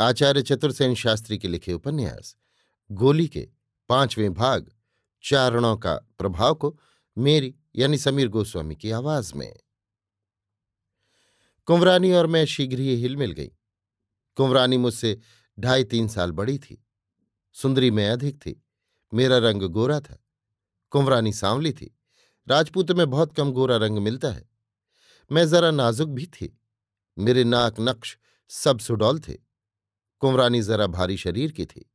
[0.00, 2.36] आचार्य चतुर्सेन शास्त्री के लिखे उपन्यास,
[2.90, 3.48] गोली के
[3.88, 4.72] पाँचवें भाग,
[5.22, 6.80] चारणों का प्रभाव को
[7.18, 9.56] मेरी यानी समीर गोस्वामी की आवाज़ में।
[11.66, 13.52] कुंवरानी और मैं शीघ्र ही हिल मिल गई।
[14.36, 15.20] कुंवरानी मुझसे
[15.60, 16.86] ढाई तीन साल बड़ी थी।
[17.52, 18.66] सुंदरी में अधिक थी।
[19.14, 20.24] मेरा रंग गोरा था।
[20.90, 21.98] कुंवरानी सांवली थी।
[22.48, 24.50] राजपूत में बहुत कम गोरा रंग मिलता है।
[25.32, 26.60] मैं जरा नाजुक भी थी।
[27.18, 29.47] मेरे नाक नक्श सब सुडौल थे।
[30.18, 31.90] कुंवरानी जरा भारी शरीर की थी।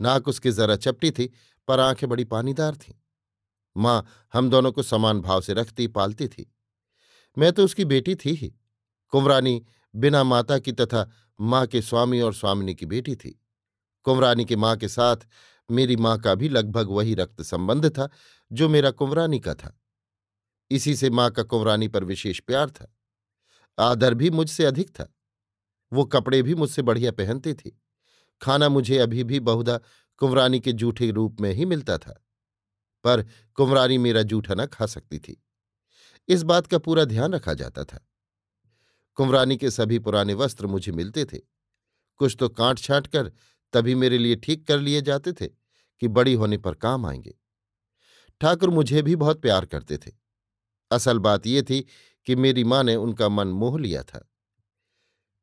[0.00, 1.32] नाक उसकी जरा चपटी थी,
[1.68, 2.94] पर आँखें बड़ी पानीदार थीं।
[3.76, 6.54] माँ, हम दोनों को समान भाव से रखती, पालती थी।
[7.38, 8.54] मैं तो उसकी बेटी थी ही।
[9.08, 13.42] कुंवरानी बिना माता की तथा माँ के स्वामी और स्वामिनी की बेटी थी।
[14.02, 15.16] कुंवरानी की माँ के साथ
[15.70, 18.08] मेरी माँ का भी लगभग वही रक्त संबंध था,
[18.52, 19.80] जो मेरा कुंवरानी का था।
[20.70, 22.94] इसी से माँ का कुंवरानी पर विशेष प्यार था।
[23.78, 25.17] आदर भी मुझसे अधिक था।
[25.92, 27.78] वो कपड़े भी मुझसे बढ़िया पहनती थी।
[28.40, 29.80] खाना मुझे अभी भी बहुधा
[30.20, 32.24] कुंवरानी के जूठे रूप में ही मिलता था,
[33.04, 33.22] पर
[33.54, 35.42] कुंवरानी मेरा जूठा न खा सकती थी।
[36.28, 38.06] इस बात का पूरा ध्यान रखा जाता था।
[39.18, 41.38] कुंवरानी के सभी पुराने वस्त्र मुझे मिलते थे।
[42.20, 43.32] कुछ तो काट छांट कर
[43.72, 45.46] तभी मेरे लिए ठीक कर लिए जाते थे
[46.02, 47.34] कि बड़ी होने पर काम आएँगे।
[48.40, 50.12] ठाकुर मुझे भी बहुत प्यार करते थे।
[50.90, 51.80] असल बात यह थी
[52.26, 54.28] कि मेरी माँ ने उनका मन मोह लिया था।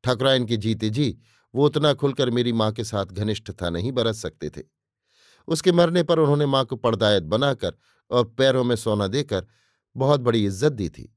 [0.06, 1.18] ठकुराइन के जीते जी,
[1.54, 4.62] वो उतना खुलकर मेरी माँ के साथ घनिष्ठता नहीं बरत सकते थे।
[5.48, 7.74] उसके मरने पर उन्होंने माँ को पड़दायत बनाकर
[8.12, 9.46] और पैरों में सोना देकर
[9.96, 11.12] बहुत बड़ी इज़्ज़त दी थी।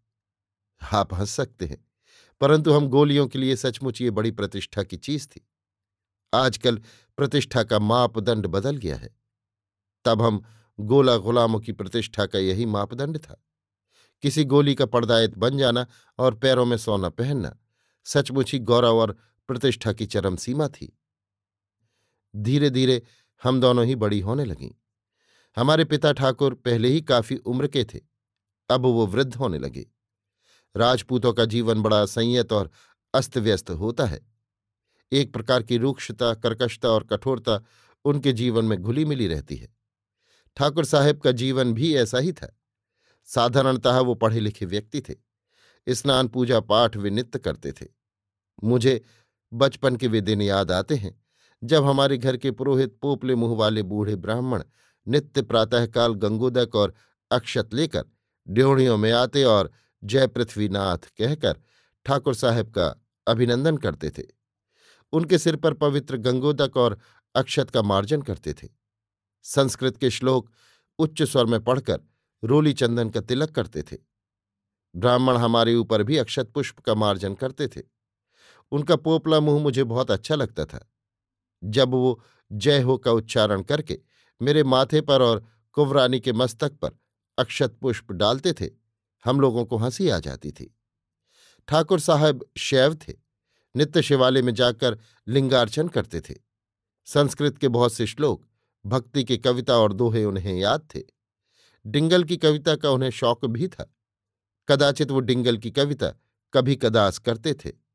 [0.83, 1.85] आप हंस सकते हैं,
[2.41, 5.47] परंतु हम गोलियों के लिए सचमुच ये बड़ी प्रतिष्ठा की चीज़ थी।
[6.33, 6.81] आजकल
[7.19, 9.11] प्रतिष्ठा का मापदंड बदल गया है।
[10.05, 10.43] तब हम
[10.79, 13.43] गोला गुलामों की प्रतिष्ठा का यही मापदंड था।
[14.23, 15.87] किसी गोली का पर्दायत बन जाना
[16.19, 17.57] और पैरों में सोना पहनना
[18.09, 19.17] सचमुच ही गौरव और
[19.49, 20.99] प्रतिष्ठा की चरम सीमा थी।
[22.37, 23.03] धीरे धीरे
[23.43, 24.71] हम दोनों ही बड़ी होने लगीं।
[25.57, 28.01] हमारे पिता ठाकुर पहले ही काफ़ी उम्र के थे,
[28.71, 29.87] अब वो वृद्ध होने लगे।
[30.77, 32.71] राजपूतों का जीवन बड़ा संयत और
[33.15, 34.21] अस्त व्यस्त होता है।
[35.13, 37.61] एक प्रकार की रूक्षता, कर्कशता और कठोरता
[38.05, 39.69] उनके जीवन में घुली मिली रहती है।
[40.57, 42.61] ठाकुर साहेब का जीवन भी ऐसा ही था।
[43.25, 45.15] साधारणतः वो पढ़े लिखे व्यक्ति थे।
[45.89, 47.98] स्नान, पूजा, पाठ वे नित्य करते थे।
[48.65, 49.01] मुझे
[49.53, 51.15] बचपन के वे दिन याद आते हैं,
[51.63, 54.63] जब हमारे घर के पुरोहित पोपले मुँह वाले बूढ़े ब्राह्मण
[55.07, 56.95] नित्य प्रातःकाल गंगोदक और
[57.31, 58.05] अक्षत लेकर
[58.49, 59.71] ड्योढ़ियों में आते और
[60.05, 61.61] जय पृथ्वीनाथ कहकर
[62.07, 62.87] ठाकुर साहब का
[63.27, 64.23] अभिनंदन करते थे।
[65.13, 66.99] उनके सिर पर पवित्र गंगोदक और
[67.35, 68.69] अक्षत का मार्जन करते थे।
[69.43, 70.51] संस्कृत के श्लोक
[70.99, 72.01] उच्च स्वर में पढ़कर
[72.43, 73.97] रोली चंदन का तिलक करते थे।
[74.95, 77.83] ब्राह्मण हमारे ऊपर भी अक्षत पुष्प का मार्जन करते थे।
[78.73, 80.93] उनका पोपला मुँह मुझे बहुत अच्छा लगता था।
[81.65, 84.01] जब वो जय हो का उच्चारण करके
[84.43, 86.91] मेरे माथे पर और कुंवरानी के मस्तक पर
[87.39, 88.71] अक्षत पुष्प डालते थे,
[89.25, 90.79] हम लोगों को हँसी आ जाती थी।
[91.69, 93.15] ठाकुर साहब शैव थे,
[93.77, 94.99] नित्य शिवालय में जाकर
[95.29, 96.35] लिंगार्चन करते थे।
[97.05, 98.45] संस्कृत के बहुत से श्लोक,
[98.87, 101.01] भक्ति की कविता और दोहे उन्हें याद थे।
[101.87, 103.95] डिंगल की कविता का उन्हें शौक भी था।
[104.69, 106.13] कदाचित वो डिंगल की कविता
[106.53, 107.88] कभी कदास करते थे।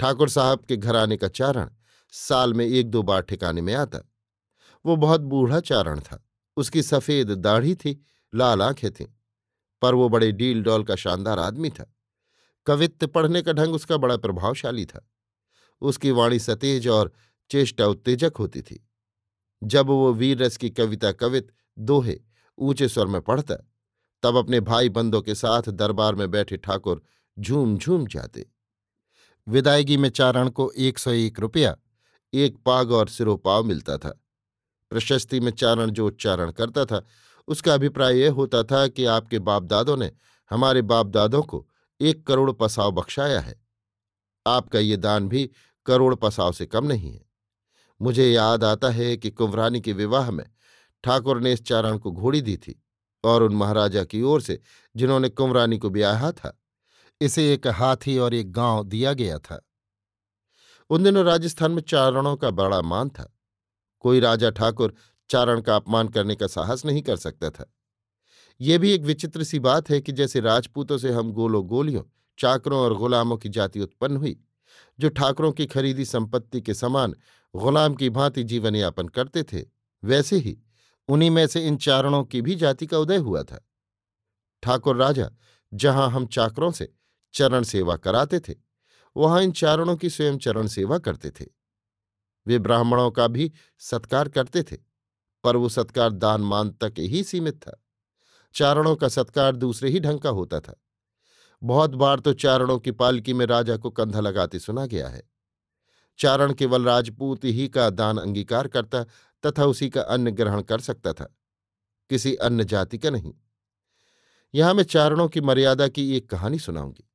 [0.00, 1.70] ठाकुर साहब के घर आने का चारण
[2.10, 3.98] साल में एक दो बार ठिकाने में आता।
[4.86, 8.04] वो बहुत बूढ़ा चारण था। उसकी सफ़ेद दाढ़ी थी,
[8.34, 9.06] लाल आँखें थीं,
[9.82, 11.94] पर वो बड़े डील डॉल का शानदार आदमी था।
[12.66, 15.10] कवित्त पढ़ने का ढंग उसका बड़ा प्रभावशाली था।
[15.80, 17.12] उसकी वाणी सतेज और
[17.50, 18.90] चेष्टा उत्तेजक होती थी।
[19.64, 21.48] जब वो वीर रस की कविता कवित
[21.78, 22.20] दोहे
[22.58, 23.54] ऊँचे स्वर में पढ़ता,
[24.22, 27.02] तब अपने भाई बंदों के साथ दरबार में बैठे ठाकुर
[27.38, 28.50] झूम झूम जाते।
[29.48, 31.76] विदायगी में चारण को एक सौ एक रुपया,
[32.34, 34.22] एक पाग और सिरोपाव मिलता था।
[34.90, 37.06] प्रशस्ति में चारण जो उच्चारण करता था,
[37.48, 40.12] उसका अभिप्राय यह होता था कि आपके बाप दादों ने
[40.50, 41.68] हमारे बाप दादों को
[42.00, 43.62] एक करोड़ पसाव बख्शाया है।
[44.46, 45.50] आपका ये दान भी
[45.86, 47.26] करोड़ पसाव से कम नहीं है।
[48.02, 50.46] मुझे याद आता है कि कुंवरानी के विवाह में
[51.04, 52.82] ठाकुर ने इस चारण को घोड़ी दी थी
[53.24, 54.60] और उन महाराजा की ओर से
[54.96, 56.60] जिन्होंने कुंवरानी को ब्याहा था
[57.20, 59.68] इसे एक हाथी और एक गाँव दिया गया था।
[60.90, 63.38] उन दिनों राजस्थान में चारणों का बड़ा मान था।
[64.00, 64.94] कोई राजा ठाकुर
[65.30, 67.74] चारण का अपमान करने का साहस नहीं कर सकता था।
[68.60, 72.02] यह भी एक विचित्र सी बात है कि जैसे राजपूतों से हम गोलो गोलियों
[72.38, 74.40] चाकरों और गुलामों की जाति उत्पन्न हुई,
[75.00, 77.14] जो ठाकुरों की खरीदी संपत्ति के समान
[77.54, 79.64] गुलाम की भांति जीवन यापन करते थे,
[80.04, 80.58] वैसे ही
[81.08, 83.68] उन्हीं में से इन चारणों की भी जाति का उदय हुआ था।
[84.62, 85.30] ठाकुर राजा,
[85.74, 86.94] जहाँ हम चाकरों से
[87.34, 88.54] चरण सेवा कराते थे।
[89.16, 91.46] वहाँ इन चारणों की स्वयं चरण सेवा करते थे।
[92.46, 94.76] वे ब्राह्मणों का भी सत्कार करते थे,
[95.44, 97.80] पर वो सत्कार दान मान तक ही सीमित था।
[98.54, 100.74] चारणों का सत्कार दूसरे ही ढंग का होता था।
[101.62, 105.22] बहुत बार तो चारणों की पालकी में राजा को कंधा लगाते सुना गया है।
[106.18, 109.02] चारण केवल राजपूत ही का दान अंगीकार करता
[109.44, 111.24] तथा उसी का अन्न ग्रहण कर सकता था,
[112.10, 113.32] किसी अन्य जाति का नहीं।
[114.54, 117.07] यहाँ मैं चारणों की मर्यादा की एक कहानी सुनाऊँगी।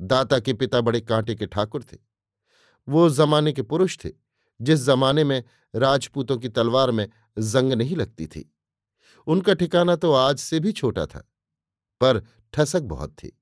[0.00, 1.96] दाता के पिता बड़े कांटे के ठाकुर थे।
[2.88, 4.10] वो जमाने के पुरुष थे,
[4.60, 5.42] जिस जमाने में
[5.74, 7.08] राजपूतों की तलवार में
[7.38, 8.50] जंग नहीं लगती थी।
[9.26, 11.28] उनका ठिकाना तो आज से भी छोटा था,
[12.00, 13.32] पर ठसक बहुत थी।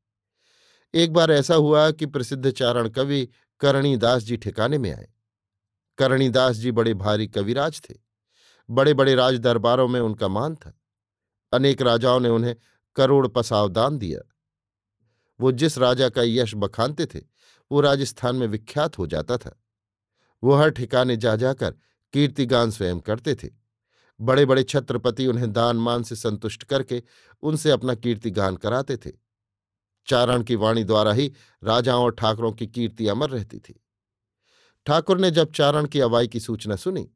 [0.94, 3.28] एक बार ऐसा हुआ कि प्रसिद्ध चारण कवि
[3.60, 5.08] करणीदास जी ठिकाने में आए।
[5.98, 7.94] करणीदास जी बड़े भारी कविराज थे।
[8.68, 10.72] बड़े बड़े राज दरबारों में उनका मान था।
[11.52, 12.54] अनेक राजाओं ने उन्हें
[12.96, 14.20] करोड़ पसाव दान दिया।
[15.42, 17.20] वो जिस राजा का यश बखानते थे,
[17.72, 19.62] वो राजस्थान में विख्यात हो जाता था।
[20.44, 21.74] वो हर ठिकाने जा जाकर
[22.12, 23.48] कीर्तिगान स्वयं करते थे।
[24.20, 27.02] बड़े बड़े छत्रपति उन्हें दान मान से संतुष्ट करके
[27.42, 29.10] उनसे अपना कीर्तिगान कराते थे।
[30.06, 31.32] चारण की वाणी द्वारा ही
[31.64, 33.84] राजाओं और ठाकरों की कीर्ति अमर रहती थी।
[34.86, 37.10] ठाकुर ने जब चारण की अवाई की सूचना सुनी,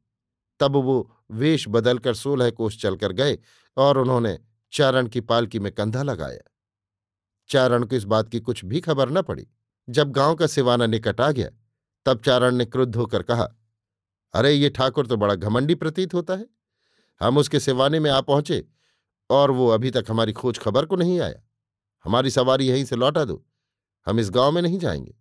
[0.59, 3.39] तब वो वेश बदलकर सोलह कोष चलकर गए
[3.77, 4.39] और उन्होंने
[4.71, 6.51] चारण की पालकी में कंधा लगाया।
[7.49, 9.47] चारण को इस बात की कुछ भी खबर न पड़ी।
[9.89, 11.49] जब गाँव का सिवाना निकट आ गया,
[12.05, 13.47] तब चारण ने क्रुद्ध होकर कहा,
[14.33, 16.45] अरे, ये ठाकुर तो बड़ा घमंडी प्रतीत होता है।
[17.21, 18.65] हम उसके सिवाने में आ पहुँचे
[19.29, 21.41] और वो अभी तक हमारी खोज खबर को नहीं आया।
[22.05, 23.45] हमारी सवारी यहीं से लौटा दो,
[24.07, 25.15] हम इस गाँव में नहीं जाएँगे।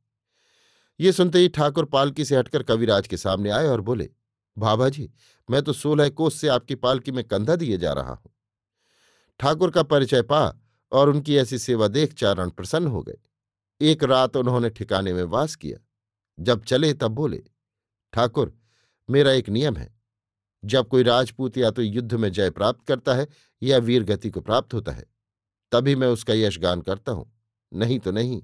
[1.00, 4.10] ये सुनते ही ठाकुर पालकी से हटकर कविराज के सामने आए और बोले,
[4.56, 5.10] बाबा जी,
[5.50, 8.30] मैं तो सोलह कोस से आपकी पालकी में कंधा दिए जा रहा हूँ।
[9.40, 10.46] ठाकुर का परिचय पा
[10.92, 13.18] और उनकी ऐसी सेवा देख चारण प्रसन्न हो गए।
[13.80, 15.78] एक रात उन्होंने ठिकाने में वास किया।
[16.38, 17.42] जब चले तब बोले,
[18.12, 18.56] ठाकुर,
[19.08, 19.94] मेरा एक नियम है।
[20.64, 23.26] जब कोई राजपूत या तो युद्ध में जय प्राप्त करता है
[23.62, 25.04] या वीर गति को प्राप्त होता है,
[25.72, 27.32] तभी मैं उसका यशगान करता हूँ।
[27.72, 28.42] नहीं तो नहीं,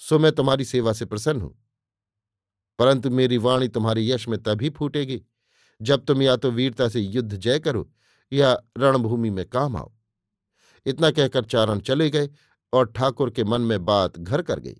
[0.00, 1.54] सो मैं तुम्हारी सेवा से प्रसन्न हूँ।
[2.78, 5.22] परंतु मेरी वाणी तुम्हारे यश में तभी फूटेगी
[5.80, 7.88] जब तुम या तो वीरता से युद्ध जय करो
[8.32, 9.92] या रणभूमि में काम आओ।
[10.88, 12.28] इतना कहकर चारण चले गए
[12.72, 14.76] और ठाकुर के मन में बात घर कर गई।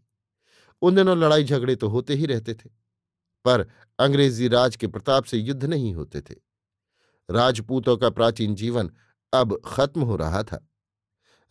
[0.83, 2.69] उन दिनों लड़ाई झगड़े तो होते ही रहते थे,
[3.45, 3.67] पर
[3.99, 6.35] अंग्रेज़ी राज के प्रताप से युद्ध नहीं होते थे।
[7.29, 8.91] राजपूतों का प्राचीन जीवन
[9.33, 10.65] अब खत्म हो रहा था।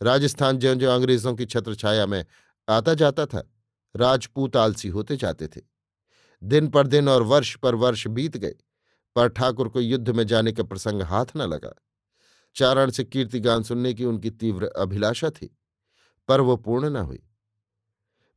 [0.00, 2.24] राजस्थान ज्यो ज्यो अंग्रेज़ों की छत्र छाया में
[2.68, 3.42] आता जाता था,
[3.94, 5.60] राजपूत आलसी होते जाते थे।
[6.42, 8.54] दिन पर दिन और वर्ष पर वर्ष बीत गए,
[9.16, 11.74] पर ठाकुर को युद्ध में जाने का प्रसंग हाथ न लगा।
[12.58, 15.50] चारण से कीर्तिगान सुनने की उनकी तीव्र अभिलाषा थी,
[16.28, 17.22] पर वो पूर्ण न हुई।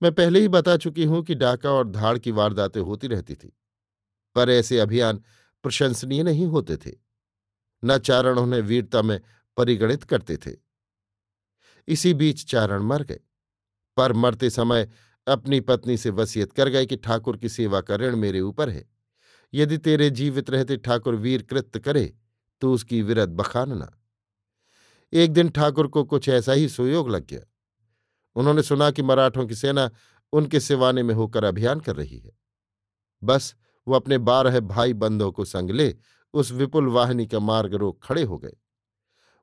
[0.01, 3.51] मैं पहले ही बता चुकी हूँ कि डाका और धाड़ की वारदातें होती रहती थी,
[4.35, 5.21] पर ऐसे अभियान
[5.63, 6.91] प्रशंसनीय नहीं होते थे।
[7.83, 9.19] न चारण उन्हें वीरता में
[9.57, 10.51] परिगणित करते थे।
[11.87, 13.19] इसी बीच चारण मर गए,
[13.97, 14.89] पर मरते समय
[15.27, 18.85] अपनी पत्नी से वसीयत कर गए कि ठाकुर की सेवा का ऋण मेरे ऊपर है।
[19.53, 22.13] यदि तेरे जीवित रहते ठाकुर वीर कृत्य करे
[22.61, 23.91] तो उसकी विरत बखानना
[25.13, 27.41] एक दिन ठाकुर को कुछ ऐसा ही सुयोग लग गया।
[28.35, 29.89] उन्होंने सुना कि मराठों की सेना
[30.33, 32.31] उनके सिवाने में होकर अभियान कर रही है।
[33.23, 33.55] बस
[33.87, 35.95] वो अपने बारह भाई बंदों को संग ले
[36.33, 38.55] उस विपुल वाहिनी का मार्ग रोक खड़े हो गए।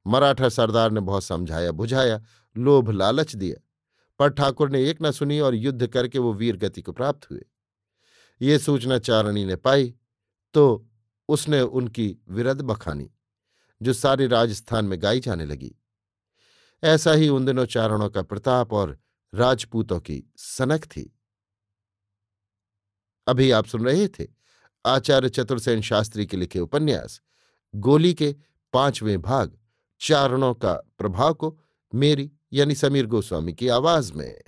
[0.07, 2.23] मराठा सरदार ने बहुत समझाया बुझाया,
[2.57, 3.61] लोभ लालच दिया,
[4.19, 7.45] पर ठाकुर ने एक न सुनी और युद्ध करके वो वीर गति को प्राप्त हुए।
[8.41, 9.95] ये सूचना चारणी ने पाई
[10.55, 10.89] तो
[11.29, 13.11] उसने उनकी विरद बखानी।
[13.83, 15.75] जो सारे राजस्थान में गाई जाने लगी।
[16.85, 18.99] ऐसा ही उन दिनों चारणों का प्रताप और
[19.35, 21.19] राजपूतों की सनक थी।
[23.27, 24.27] अभी आप सुन रहे थे
[24.87, 27.21] आचार्य चतुर्सेन शास्त्री के लिखे उपन्यास,
[27.75, 28.37] गोली के
[28.73, 29.59] पाँचवें भाग,
[30.01, 31.61] चारणों का प्रभाव को
[31.95, 34.41] मेरी यानी समीर गोस्वामी की आवाज़ में।